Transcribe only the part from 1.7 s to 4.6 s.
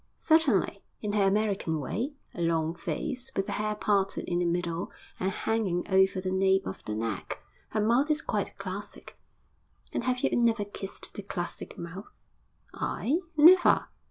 way; a long face, with the hair parted in the